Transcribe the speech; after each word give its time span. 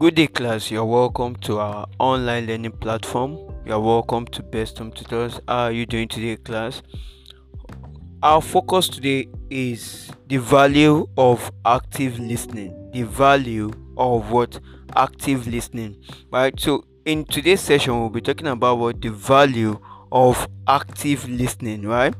Good 0.00 0.14
day, 0.14 0.28
class. 0.28 0.70
You're 0.70 0.86
welcome 0.86 1.36
to 1.42 1.58
our 1.58 1.86
online 1.98 2.46
learning 2.46 2.72
platform. 2.72 3.36
You're 3.66 3.80
welcome 3.80 4.24
to 4.28 4.42
Best 4.42 4.78
Home 4.78 4.90
Tutors. 4.90 5.38
How 5.46 5.64
are 5.64 5.72
you 5.72 5.84
doing 5.84 6.08
today, 6.08 6.36
class? 6.36 6.80
Our 8.22 8.40
focus 8.40 8.88
today 8.88 9.28
is 9.50 10.10
the 10.26 10.38
value 10.38 11.06
of 11.18 11.52
active 11.66 12.18
listening. 12.18 12.90
The 12.94 13.02
value 13.02 13.72
of 13.98 14.30
what 14.30 14.58
active 14.96 15.46
listening, 15.46 16.02
right? 16.32 16.58
So, 16.58 16.86
in 17.04 17.26
today's 17.26 17.60
session, 17.60 18.00
we'll 18.00 18.08
be 18.08 18.22
talking 18.22 18.46
about 18.46 18.78
what 18.78 19.02
the 19.02 19.10
value 19.10 19.78
of 20.12 20.48
active 20.66 21.28
listening, 21.28 21.82
right? 21.82 22.14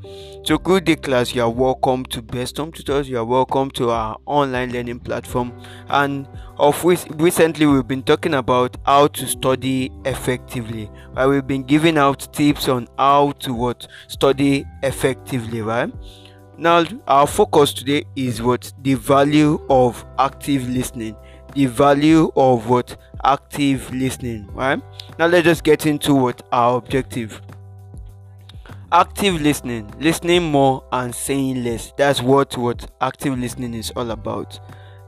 So, 0.45 0.59
good 0.59 0.85
day, 0.85 0.97
class. 0.97 1.35
You 1.35 1.43
are 1.43 1.51
welcome 1.51 2.05
to 2.07 2.23
Best 2.23 2.57
Home 2.57 2.73
Tutors. 2.73 3.09
You 3.09 3.19
are 3.19 3.25
welcome 3.25 3.71
to 3.73 3.91
our 3.91 4.17
online 4.27 4.73
learning 4.73 5.01
platform. 5.01 5.53
And 5.89 6.29
of 6.57 6.83
which 6.85 7.05
recently 7.17 7.67
we've 7.67 7.87
been 7.87 8.03
talking 8.03 8.35
about 8.35 8.77
how 8.87 9.09
to 9.09 9.27
study 9.27 9.91
effectively. 10.05 10.91
Right? 11.15 11.27
We've 11.27 11.47
been 11.47 11.65
giving 11.65 11.99
out 11.99 12.33
tips 12.33 12.69
on 12.69 12.89
how 12.99 13.33
to 13.41 13.55
what 13.55 13.87
study 14.09 14.65
effectively, 14.83 15.61
right? 15.63 15.93
Now, 16.57 16.85
our 17.09 17.27
focus 17.27 17.73
today 17.73 18.05
is 18.17 18.43
what 18.43 18.73
the 18.83 18.95
value 18.95 19.65
of 19.71 20.05
active 20.19 20.69
listening. 20.69 21.17
The 21.55 21.67
value 21.67 22.31
of 22.37 22.69
what 22.69 22.97
active 23.25 23.93
listening, 23.93 24.47
right? 24.53 24.81
Now, 25.19 25.27
let's 25.27 25.45
just 25.45 25.65
get 25.65 25.87
into 25.87 26.15
what 26.15 26.43
our 26.53 26.77
objective 26.77 27.41
active 28.93 29.41
listening 29.41 29.93
listening 30.01 30.43
more 30.43 30.85
and 30.93 31.15
saying 31.15 31.63
less. 31.65 31.93
That's 31.97 32.21
what 32.21 32.57
what 32.57 32.91
active 33.01 33.39
listening 33.39 33.75
is 33.75 33.93
all 33.97 34.11
about. 34.11 34.59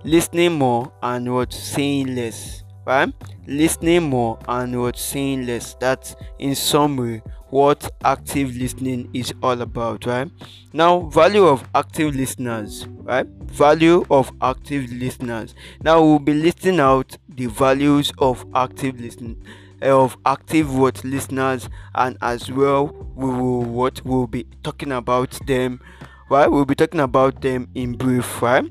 Listening 0.05 0.53
more 0.53 0.93
and 1.03 1.33
what? 1.33 1.53
Saying 1.53 2.15
less 2.15 2.65
right? 2.85 3.13
Listening 3.47 4.03
more 4.05 4.39
and 4.49 4.81
what? 4.81 4.99
Saying 4.99 5.47
less. 5.47 5.75
That's 5.81 6.15
in 6.39 6.55
summary 6.55 7.23
what 7.51 7.91
active 8.05 8.57
listening 8.57 9.11
is 9.13 9.33
all 9.43 9.61
about 9.61 10.07
right? 10.07 10.31
Now 10.73 11.01
value 11.03 11.45
of 11.45 11.69
active 11.75 12.15
listeners 12.15 12.87
right? 13.03 13.27
Value 13.27 14.05
of 14.11 14.33
active 14.41 14.91
listeners. 14.93 15.55
Now 15.83 16.03
we'll 16.03 16.19
be 16.19 16.35
listing 16.35 16.81
out 16.81 17.17
the 17.29 17.47
values 17.47 18.13
of 18.19 18.45
active 18.55 19.01
listening 19.01 19.43
of 19.91 20.17
active 20.25 20.75
what 20.75 21.03
listeners 21.05 21.69
and 21.95 22.17
as 22.23 22.51
well 22.51 22.87
we 23.15 23.29
will 23.29 23.63
what 23.63 24.01
we'll 24.05 24.27
be 24.27 24.47
talking 24.63 24.93
about 24.93 25.31
them 25.47 25.81
right? 26.31 26.51
We'll 26.51 26.65
be 26.65 26.75
talking 26.75 27.01
about 27.01 27.43
them 27.43 27.69
in 27.75 27.93
brief 27.93 28.41
right? 28.41 28.65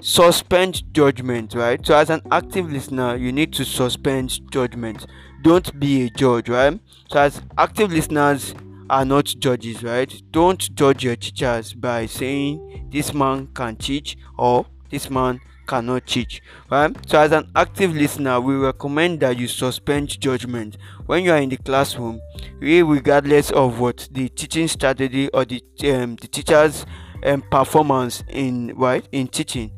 Suspend 0.00 0.82
judgment 0.94 1.54
right? 1.54 1.84
So 1.84 1.96
as 1.96 2.10
an 2.10 2.22
active 2.30 2.70
listener 2.70 3.16
you 3.16 3.32
need 3.32 3.52
to 3.54 3.64
suspend 3.64 4.50
judgment. 4.50 5.06
Don't 5.42 5.78
be 5.78 6.02
a 6.02 6.10
judge 6.10 6.48
right? 6.48 6.78
So 7.08 7.20
as 7.20 7.42
active 7.58 7.92
listeners 7.92 8.54
are 8.88 9.04
not 9.04 9.26
judges 9.38 9.82
right? 9.82 10.22
Don't 10.30 10.74
judge 10.74 11.04
your 11.04 11.16
teachers 11.16 11.74
by 11.74 12.06
saying 12.06 12.88
this 12.90 13.12
man 13.12 13.48
can 13.48 13.76
teach 13.76 14.16
or 14.38 14.66
this 14.90 15.10
man 15.10 15.40
cannot 15.66 16.06
teach. 16.06 16.42
Right? 16.70 16.94
So 17.08 17.20
as 17.20 17.32
an 17.32 17.50
active 17.54 17.94
listener 17.94 18.40
we 18.40 18.54
recommend 18.54 19.20
that 19.20 19.38
you 19.38 19.48
suspend 19.48 20.20
judgment 20.20 20.76
when 21.06 21.24
you 21.24 21.32
are 21.32 21.38
in 21.38 21.48
the 21.48 21.56
classroom 21.56 22.20
regardless 22.60 23.50
of 23.50 23.80
what 23.80 24.08
the 24.10 24.28
teaching 24.30 24.68
strategy 24.68 25.28
or 25.28 25.44
the 25.44 25.62
um, 25.92 26.16
the 26.16 26.28
teacher's 26.28 26.86
um, 27.24 27.42
performance 27.50 28.22
in 28.28 28.74
right 28.76 29.06
in 29.12 29.28
teaching. 29.28 29.72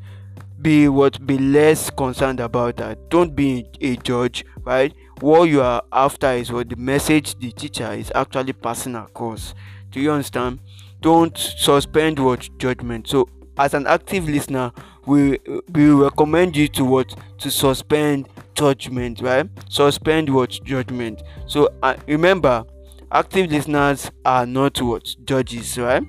Be 0.61 0.89
what 0.89 1.25
be 1.25 1.39
less 1.39 1.89
concerned 1.91 2.41
about 2.41 2.77
that. 2.79 3.11
Don't 3.11 3.35
be 3.37 3.67
a 3.81 3.97
judge 3.97 4.45
right? 4.65 4.93
What 5.21 5.45
you 5.45 5.63
are 5.63 5.83
after 5.93 6.31
is 6.33 6.53
what 6.53 6.69
the 6.69 6.77
message 6.77 7.39
the 7.39 7.51
teacher 7.53 7.93
is 7.93 8.13
actually 8.15 8.53
passing 8.53 8.95
across. 8.95 9.55
Do 9.91 10.01
you 10.01 10.13
understand? 10.13 10.61
Don't 11.01 11.37
suspend 11.37 12.19
what 12.19 12.49
judgment. 12.59 13.09
So 13.09 13.29
as 13.57 13.73
an 13.75 13.87
active 13.87 14.29
listener 14.29 14.73
we 15.09 15.39
we 15.73 15.91
recommend 15.91 16.55
you 16.57 16.69
to 16.69 16.85
what 16.85 17.15
to 17.39 17.51
suspend 17.51 18.29
judgment 18.55 19.21
right? 19.23 19.49
Suspend 19.69 20.33
what 20.33 20.51
judgment. 20.65 21.23
So 21.47 21.71
uh, 21.83 21.97
remember 22.07 22.65
active 23.11 23.51
listeners 23.51 24.11
are 24.25 24.45
not 24.45 24.81
what 24.83 25.17
judges 25.25 25.79
right? 25.79 26.03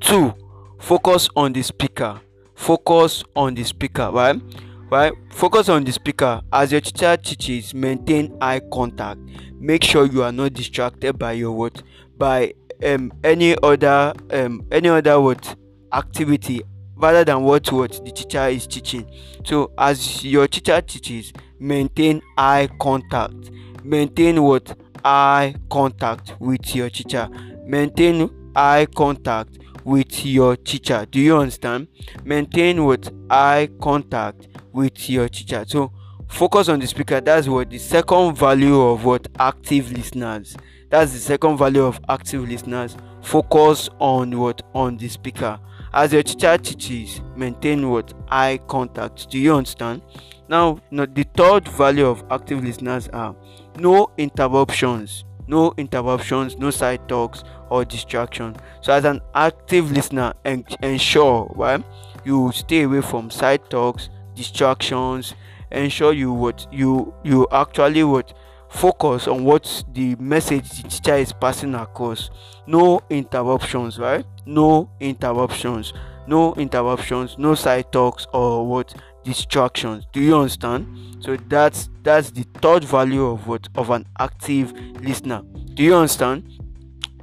Two 0.00 0.32
focus 0.78 1.28
on 1.34 1.52
the 1.52 1.62
speaker. 1.62 2.20
Focus 2.54 3.24
on 3.34 3.54
the 3.54 3.64
speaker 3.64 4.10
right? 4.12 4.40
Right? 4.88 5.12
Focus 5.32 5.68
on 5.68 5.82
the 5.84 5.92
speaker. 5.92 6.40
As 6.52 6.70
your 6.70 6.80
teacher 6.80 7.16
teaches 7.16 7.74
maintain 7.74 8.36
eye 8.40 8.60
contact. 8.72 9.20
Make 9.58 9.82
sure 9.82 10.06
you 10.06 10.22
are 10.22 10.32
not 10.32 10.52
distracted 10.52 11.18
by 11.18 11.32
your 11.32 11.52
what 11.52 11.82
by 12.16 12.54
um 12.84 13.12
any 13.24 13.56
other 13.62 14.12
um 14.30 14.64
any 14.70 14.88
other 14.88 15.20
what 15.20 15.56
activity 15.92 16.62
rather 16.96 17.24
than 17.24 17.42
what 17.42 17.70
what 17.72 17.92
the 18.04 18.10
teacher 18.10 18.46
is 18.48 18.66
teaching. 18.66 19.08
So 19.44 19.72
as 19.78 20.24
your 20.24 20.48
teacher 20.48 20.80
teaches 20.80 21.32
maintain 21.58 22.22
eye 22.36 22.68
contact. 22.80 23.50
Maintain 23.84 24.42
what? 24.42 24.76
Eye 25.04 25.54
contact 25.70 26.34
with 26.40 26.74
your 26.74 26.90
teacher. 26.90 27.28
Maintain 27.64 28.30
eye 28.56 28.86
contact 28.94 29.58
with 29.84 30.26
your 30.26 30.56
teacher. 30.56 31.06
Do 31.10 31.20
you 31.20 31.36
understand? 31.36 31.88
Maintain 32.24 32.84
what? 32.84 33.10
Eye 33.30 33.68
contact 33.80 34.48
with 34.72 35.08
your 35.08 35.28
teacher. 35.28 35.64
So 35.66 35.92
focus 36.28 36.68
on 36.68 36.80
the 36.80 36.86
speaker. 36.86 37.20
That's 37.20 37.46
what? 37.46 37.70
The 37.70 37.78
second 37.78 38.36
value 38.36 38.80
of 38.80 39.04
what? 39.04 39.28
Active 39.38 39.92
listeners. 39.92 40.56
That's 40.88 41.12
the 41.12 41.18
second 41.18 41.56
value 41.56 41.84
of 41.84 42.00
active 42.08 42.48
listeners. 42.48 42.96
Focus 43.22 43.88
on 44.00 44.38
what? 44.38 44.62
On 44.74 44.96
the 44.96 45.08
speaker 45.08 45.60
as 45.96 46.12
your 46.12 46.22
teacher 46.22 46.58
teaches 46.58 47.22
maintain 47.34 47.90
what 47.90 48.12
eye 48.28 48.60
contact. 48.68 49.30
Do 49.30 49.38
you 49.38 49.54
understand? 49.54 50.02
Now 50.46 50.78
the 50.90 51.26
third 51.34 51.66
value 51.68 52.06
of 52.06 52.22
active 52.30 52.62
listeners 52.62 53.08
are 53.08 53.34
no 53.78 54.10
interruptions. 54.18 55.24
No 55.48 55.72
interruptions 55.78 56.58
no 56.58 56.70
side 56.70 57.08
talks 57.08 57.44
or 57.70 57.84
distraction. 57.84 58.56
So 58.82 58.92
as 58.92 59.04
an 59.06 59.22
active 59.34 59.90
listener 59.90 60.34
en- 60.44 60.66
ensure 60.82 61.50
right 61.56 61.82
you 62.24 62.52
stay 62.52 62.82
away 62.82 63.00
from 63.00 63.30
side 63.30 63.68
talks 63.70 64.10
distractions 64.34 65.34
ensure 65.70 66.12
you 66.12 66.30
what 66.32 66.66
you 66.70 67.14
you 67.24 67.46
actually 67.50 68.04
what 68.04 68.34
focus 68.68 69.28
on 69.28 69.44
what 69.44 69.84
the 69.92 70.16
message 70.16 70.68
the 70.70 70.88
teacher 70.88 71.14
is 71.16 71.32
passing 71.32 71.74
across. 71.74 72.30
No 72.66 73.00
interruptions 73.10 73.98
right? 73.98 74.24
No 74.44 74.90
interruptions. 75.00 75.92
No 76.26 76.54
interruptions 76.54 77.36
no 77.38 77.54
side 77.54 77.92
talks 77.92 78.26
or 78.32 78.66
what? 78.66 78.94
Distractions. 79.24 80.06
Do 80.12 80.20
you 80.20 80.36
understand? 80.36 81.16
So 81.20 81.36
that's 81.48 81.88
that's 82.02 82.30
the 82.30 82.44
third 82.60 82.84
value 82.84 83.24
of 83.26 83.46
what? 83.46 83.68
Of 83.74 83.90
an 83.90 84.06
active 84.18 84.72
listener. 85.02 85.42
Do 85.74 85.82
you 85.82 85.94
understand? 85.94 86.48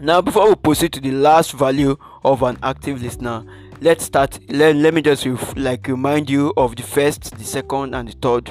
Now 0.01 0.21
before 0.21 0.49
we 0.49 0.55
proceed 0.55 0.93
to 0.93 0.99
the 0.99 1.11
last 1.11 1.51
value 1.53 1.95
of 2.23 2.43
an 2.43 2.57
active 2.61 3.01
listener 3.01 3.45
let's 3.83 4.05
start 4.05 4.39
let, 4.49 4.77
let 4.77 4.93
me 4.93 5.01
just 5.01 5.25
ref, 5.25 5.57
like 5.57 5.87
remind 5.89 6.29
you 6.29 6.53
of 6.55 6.75
the 6.77 6.83
first 6.83 7.37
the 7.37 7.43
second 7.43 7.93
and 7.93 8.07
the 8.07 8.13
third 8.13 8.49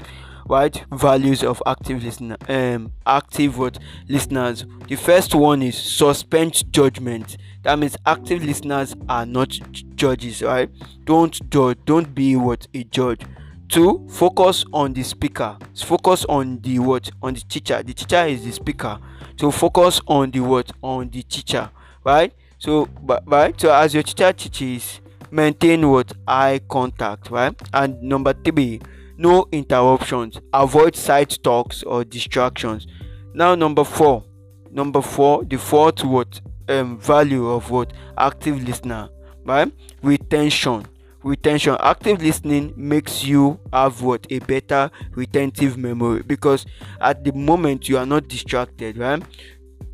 right 0.48 0.84
values 0.92 1.42
of 1.42 1.62
active 1.66 2.03
listener 2.03 2.36
um 2.48 2.92
active 3.06 3.58
what? 3.58 3.78
Listeners. 4.08 4.64
The 4.88 4.97
first 4.97 5.34
one 5.34 5.62
is 5.62 5.76
suspend 5.76 6.72
judgment. 6.72 7.37
That 7.62 7.78
means 7.78 7.96
active 8.06 8.44
listeners 8.44 8.94
are 9.08 9.26
not 9.26 9.50
judges 9.94 10.43
right? 10.43 10.70
Don't 11.05 11.38
judge 11.50 11.78
don't 11.84 12.14
be 12.14 12.37
what? 12.37 12.67
A 12.75 12.84
judge. 12.84 13.22
Two 13.69 14.06
focus 14.11 14.64
on 14.72 14.93
the 14.93 15.02
speaker. 15.02 15.56
Focus 15.75 16.25
on 16.26 16.61
the 16.61 16.78
what? 16.78 17.11
On 17.22 17.32
the 17.34 17.40
teacher. 17.40 17.82
The 17.82 17.94
teacher 17.94 18.26
is 18.26 18.44
the 18.44 18.52
speaker. 18.52 18.99
So 19.38 19.50
focus 19.50 20.00
on 20.06 20.31
the 20.31 20.40
what? 20.40 20.70
On 20.82 21.08
the 21.08 21.22
teacher 21.22 21.70
right? 22.05 22.32
So 22.58 22.87
but 23.02 23.22
right? 23.26 23.58
So 23.61 23.72
as 23.72 23.94
your 23.94 24.02
teacher 24.02 24.32
teaches 24.32 25.00
maintain 25.31 25.88
what? 25.88 26.12
Eye 26.26 26.61
contact 26.69 27.31
right? 27.31 27.55
And 27.72 28.02
number 28.02 28.32
three 28.32 28.81
no 29.22 29.46
interruptions. 29.52 30.38
Avoid 30.52 30.96
side 30.96 31.30
talks 31.42 31.82
or 31.84 32.04
distractions. 32.04 32.86
Now 33.34 33.54
number 33.54 33.84
four. 33.84 34.24
Number 34.70 35.00
four 35.00 35.44
the 35.44 35.58
fourth 35.58 36.04
what? 36.04 36.40
Um, 36.69 36.98
value 36.98 37.48
of 37.48 37.70
what? 37.70 37.92
Active 38.19 38.62
listener 38.66 39.08
right? 39.44 39.72
Retention. 40.02 40.86
Retention. 41.22 41.76
Active 41.80 42.20
listening 42.20 42.74
makes 42.76 43.24
you 43.24 43.60
have 43.72 44.02
what? 44.02 44.26
A 44.30 44.40
better 44.40 44.90
retentive 45.12 45.76
memory 45.78 46.22
because 46.22 46.66
at 47.00 47.22
the 47.24 47.32
moment 47.32 47.88
you 47.88 47.98
are 47.98 48.06
not 48.06 48.28
distracted 48.28 48.98
right? 48.98 49.22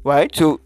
Right? 0.05 0.35
So 0.35 0.61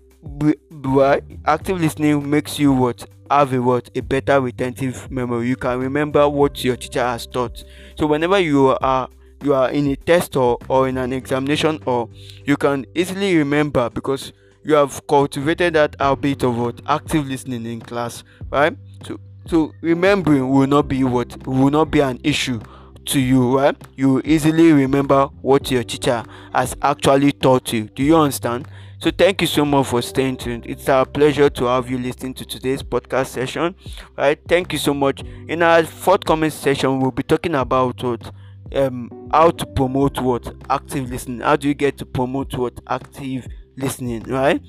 right? 0.70 1.24
Active 1.46 1.80
listening 1.80 2.30
makes 2.30 2.58
you 2.58 2.72
what 2.72 3.04
have 3.38 3.52
a 3.52 3.62
what? 3.62 3.90
A 3.94 4.00
better 4.00 4.40
retentive 4.40 5.10
memory. 5.10 5.48
You 5.48 5.56
can 5.56 5.78
remember 5.78 6.28
what 6.28 6.62
your 6.64 6.76
teacher 6.76 7.02
has 7.02 7.26
taught. 7.26 7.64
So 7.96 8.06
whenever 8.06 8.38
you 8.38 8.76
are 8.80 9.08
you 9.42 9.54
are 9.54 9.70
in 9.70 9.88
a 9.88 9.96
test 9.96 10.36
or, 10.36 10.58
or 10.68 10.88
in 10.88 10.96
an 10.98 11.12
examination 11.12 11.82
or 11.84 12.08
you 12.44 12.56
can 12.56 12.86
easily 12.94 13.36
remember 13.36 13.90
because 13.90 14.32
you 14.62 14.74
have 14.74 15.04
cultivated 15.08 15.74
that 15.74 15.96
habit 15.98 16.44
of 16.44 16.56
what? 16.56 16.80
Active 16.86 17.26
listening 17.26 17.66
in 17.66 17.80
class 17.80 18.22
right? 18.50 18.76
So 19.04 19.18
so 19.46 19.72
remembering 19.80 20.48
will 20.48 20.68
not 20.68 20.88
be 20.88 21.02
what? 21.02 21.46
Will 21.46 21.70
not 21.70 21.90
be 21.90 22.00
an 22.00 22.20
issue 22.22 22.60
to 23.06 23.20
you 23.20 23.58
right 23.58 23.76
you 23.96 24.20
easily 24.24 24.72
remember 24.72 25.26
what 25.40 25.70
your 25.70 25.82
teacher 25.82 26.24
has 26.52 26.76
actually 26.82 27.32
taught 27.32 27.72
you. 27.72 27.84
Do 27.88 28.02
you 28.02 28.16
understand? 28.16 28.68
So 28.98 29.10
thank 29.10 29.40
you 29.40 29.46
so 29.48 29.64
much 29.64 29.86
for 29.88 30.00
staying 30.00 30.36
tuned. 30.36 30.64
It's 30.66 30.88
our 30.88 31.04
pleasure 31.04 31.50
to 31.50 31.64
have 31.64 31.90
you 31.90 31.98
listening 31.98 32.34
to 32.34 32.44
today's 32.44 32.82
podcast 32.82 33.26
session 33.28 33.74
right? 34.16 34.38
Thank 34.48 34.72
you 34.72 34.78
so 34.78 34.94
much. 34.94 35.22
In 35.48 35.62
our 35.62 35.82
forthcoming 35.84 36.50
session 36.50 37.00
we'll 37.00 37.10
be 37.10 37.22
talking 37.22 37.54
about 37.54 38.02
what? 38.02 38.30
Um 38.74 39.10
how 39.32 39.50
to 39.50 39.66
promote 39.66 40.20
what? 40.20 40.54
Active 40.70 41.10
listening. 41.10 41.40
How 41.40 41.56
do 41.56 41.68
you 41.68 41.74
get 41.74 41.98
to 41.98 42.06
promote 42.06 42.54
what? 42.54 42.80
Active 42.88 43.46
listening 43.76 44.22
right 44.24 44.60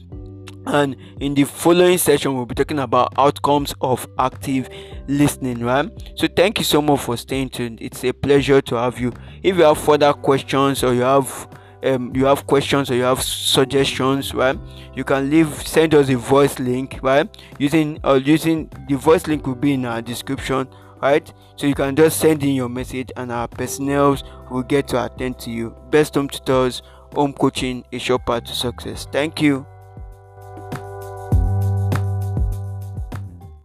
and 0.66 0.96
in 1.20 1.34
the 1.34 1.44
following 1.44 1.98
session 1.98 2.36
we'll 2.36 2.46
be 2.46 2.56
talking 2.56 2.80
about 2.80 3.14
outcomes 3.18 3.74
of 3.82 4.08
active 4.20 4.70
listening 5.08 5.60
right? 5.60 5.90
So 6.16 6.28
thank 6.28 6.60
you 6.60 6.66
so 6.66 6.82
much 6.82 7.02
for 7.02 7.18
staying 7.18 7.50
tuned. 7.50 7.80
It's 7.82 8.04
a 8.04 8.14
pleasure 8.14 8.62
to 8.62 8.76
have 8.76 9.00
you. 9.00 9.12
If 9.42 9.58
you 9.58 9.64
have 9.64 9.78
further 9.78 10.14
questions 10.14 10.84
or 10.84 10.94
you 10.94 11.02
have 11.02 11.48
um, 11.84 12.16
you 12.16 12.26
have 12.26 12.48
questions 12.48 12.90
or 12.90 12.96
you 12.96 13.04
have 13.04 13.22
suggestions 13.22 14.34
right 14.34 14.58
you 14.96 15.04
can 15.04 15.30
leave 15.30 15.50
send 15.68 15.94
us 15.94 16.10
a 16.10 16.18
voice 16.18 16.58
link 16.60 17.00
right? 17.02 17.28
Using 17.60 18.00
or 18.04 18.12
uh, 18.12 18.16
using 18.16 18.70
the 18.88 18.96
voice 18.96 19.28
link 19.28 19.46
will 19.46 19.56
be 19.56 19.74
in 19.74 19.86
our 19.86 20.02
description 20.02 20.68
right? 21.02 21.32
So 21.58 21.68
you 21.68 21.76
can 21.76 21.96
just 21.96 22.20
send 22.20 22.42
in 22.44 22.56
your 22.56 22.70
message 22.70 23.12
and 23.18 23.32
our 23.32 23.48
personnel 23.48 24.18
will 24.50 24.64
get 24.64 24.88
to 24.90 25.06
attend 25.06 25.40
to 25.40 25.52
you. 25.52 25.76
Best 25.90 26.16
home 26.16 26.30
tutors 26.30 26.82
home 27.14 27.34
coaching 27.34 27.84
a 27.92 28.00
short 28.00 28.26
path 28.26 28.46
to 28.46 28.56
success. 28.56 29.06
Thank 29.12 29.42
you 29.42 29.68